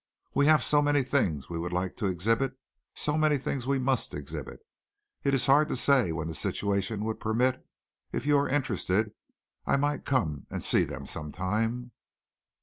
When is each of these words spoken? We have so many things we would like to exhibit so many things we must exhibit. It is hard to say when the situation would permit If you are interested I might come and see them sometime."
We 0.33 0.47
have 0.47 0.63
so 0.63 0.81
many 0.81 1.03
things 1.03 1.47
we 1.47 1.59
would 1.59 1.71
like 1.73 1.95
to 1.97 2.07
exhibit 2.07 2.55
so 2.95 3.19
many 3.19 3.37
things 3.37 3.67
we 3.67 3.77
must 3.77 4.15
exhibit. 4.15 4.61
It 5.23 5.35
is 5.35 5.45
hard 5.45 5.67
to 5.67 5.75
say 5.75 6.11
when 6.11 6.27
the 6.27 6.33
situation 6.33 7.03
would 7.03 7.19
permit 7.19 7.63
If 8.11 8.25
you 8.25 8.35
are 8.39 8.49
interested 8.49 9.11
I 9.67 9.77
might 9.77 10.03
come 10.03 10.47
and 10.49 10.63
see 10.63 10.85
them 10.85 11.05
sometime." 11.05 11.91